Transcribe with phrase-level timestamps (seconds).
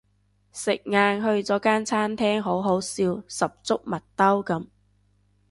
[0.51, 4.65] 食晏去咗間餐廳好好笑十足麥兜噉